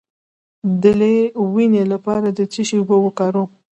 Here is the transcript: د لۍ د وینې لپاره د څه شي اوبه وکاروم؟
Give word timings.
د 0.81 0.83
لۍ 0.99 1.15
د 1.31 1.35
وینې 1.53 1.83
لپاره 1.93 2.27
د 2.31 2.39
څه 2.51 2.61
شي 2.67 2.75
اوبه 2.79 2.97
وکاروم؟ 3.01 3.49